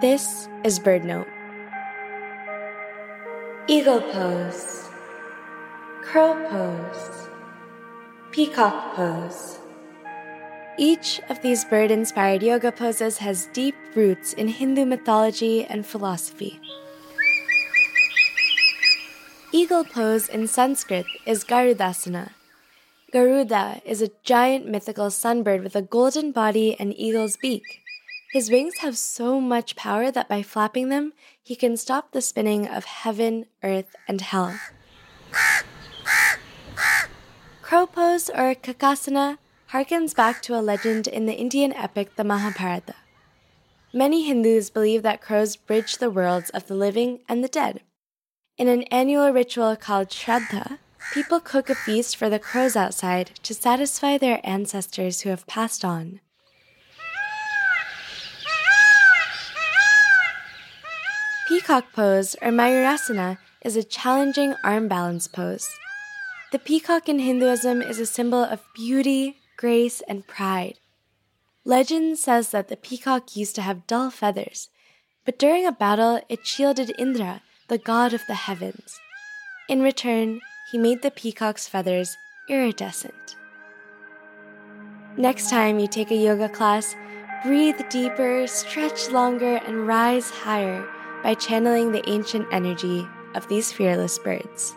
This 0.00 0.48
is 0.62 0.78
BirdNote. 0.78 1.26
Eagle 3.66 4.00
pose, 4.00 4.88
crow 6.04 6.38
pose, 6.48 7.28
peacock 8.30 8.94
pose. 8.94 9.58
Each 10.78 11.20
of 11.28 11.42
these 11.42 11.64
bird 11.64 11.90
inspired 11.90 12.44
yoga 12.44 12.70
poses 12.70 13.18
has 13.18 13.46
deep 13.52 13.74
roots 13.96 14.34
in 14.34 14.46
Hindu 14.46 14.86
mythology 14.86 15.64
and 15.64 15.84
philosophy. 15.84 16.60
Eagle 19.50 19.82
pose 19.82 20.28
in 20.28 20.46
Sanskrit 20.46 21.06
is 21.26 21.42
Garudasana. 21.42 22.30
Garuda 23.10 23.82
is 23.84 24.00
a 24.00 24.12
giant 24.22 24.64
mythical 24.64 25.08
sunbird 25.08 25.64
with 25.64 25.74
a 25.74 25.82
golden 25.82 26.30
body 26.30 26.76
and 26.78 26.94
eagle's 26.96 27.36
beak. 27.36 27.82
His 28.30 28.50
wings 28.50 28.78
have 28.78 28.98
so 28.98 29.40
much 29.40 29.74
power 29.74 30.10
that 30.10 30.28
by 30.28 30.42
flapping 30.42 30.90
them, 30.90 31.14
he 31.42 31.56
can 31.56 31.78
stop 31.78 32.12
the 32.12 32.20
spinning 32.20 32.68
of 32.68 32.84
heaven, 32.84 33.46
earth, 33.62 33.96
and 34.06 34.20
hell. 34.20 34.58
Crow 37.62 37.86
pose 37.86 38.28
or 38.28 38.54
Kakasana 38.54 39.38
harkens 39.72 40.14
back 40.14 40.42
to 40.42 40.58
a 40.58 40.60
legend 40.60 41.06
in 41.06 41.24
the 41.24 41.36
Indian 41.36 41.72
epic 41.72 42.16
the 42.16 42.24
Mahabharata. 42.24 42.94
Many 43.94 44.24
Hindus 44.24 44.68
believe 44.68 45.02
that 45.02 45.22
crows 45.22 45.56
bridge 45.56 45.96
the 45.96 46.10
worlds 46.10 46.50
of 46.50 46.66
the 46.66 46.74
living 46.74 47.20
and 47.28 47.42
the 47.42 47.48
dead. 47.48 47.80
In 48.58 48.68
an 48.68 48.82
annual 48.84 49.30
ritual 49.30 49.74
called 49.76 50.08
Shraddha, 50.10 50.78
people 51.14 51.40
cook 51.40 51.70
a 51.70 51.74
feast 51.74 52.16
for 52.16 52.28
the 52.28 52.38
crows 52.38 52.76
outside 52.76 53.30
to 53.42 53.54
satisfy 53.54 54.18
their 54.18 54.40
ancestors 54.44 55.22
who 55.22 55.30
have 55.30 55.46
passed 55.46 55.82
on. 55.82 56.20
Peacock 61.48 61.94
pose, 61.94 62.36
or 62.42 62.50
Mayurasana, 62.50 63.38
is 63.64 63.74
a 63.74 63.82
challenging 63.82 64.54
arm 64.62 64.86
balance 64.86 65.26
pose. 65.26 65.66
The 66.52 66.58
peacock 66.58 67.08
in 67.08 67.20
Hinduism 67.20 67.80
is 67.80 67.98
a 67.98 68.04
symbol 68.04 68.44
of 68.44 68.60
beauty, 68.74 69.38
grace, 69.56 70.02
and 70.06 70.26
pride. 70.26 70.78
Legend 71.64 72.18
says 72.18 72.50
that 72.50 72.68
the 72.68 72.76
peacock 72.76 73.34
used 73.34 73.54
to 73.54 73.62
have 73.62 73.86
dull 73.86 74.10
feathers, 74.10 74.68
but 75.24 75.38
during 75.38 75.64
a 75.64 75.72
battle 75.72 76.20
it 76.28 76.46
shielded 76.46 76.92
Indra, 76.98 77.40
the 77.68 77.78
god 77.78 78.12
of 78.12 78.26
the 78.26 78.34
heavens. 78.34 79.00
In 79.70 79.80
return, 79.80 80.42
he 80.70 80.76
made 80.76 81.00
the 81.00 81.10
peacock's 81.10 81.66
feathers 81.66 82.14
iridescent. 82.50 83.36
Next 85.16 85.48
time 85.48 85.78
you 85.78 85.88
take 85.88 86.10
a 86.10 86.14
yoga 86.14 86.50
class, 86.50 86.94
breathe 87.42 87.80
deeper, 87.88 88.46
stretch 88.46 89.08
longer, 89.08 89.56
and 89.66 89.86
rise 89.86 90.28
higher 90.28 90.86
by 91.22 91.34
channeling 91.34 91.92
the 91.92 92.08
ancient 92.08 92.46
energy 92.52 93.06
of 93.34 93.46
these 93.48 93.72
fearless 93.72 94.18
birds. 94.18 94.74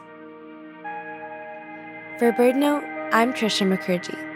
For 2.20 2.32
BirdNote, 2.32 3.10
I'm 3.12 3.34
Trisha 3.34 3.68
Mukherjee. 3.68 4.31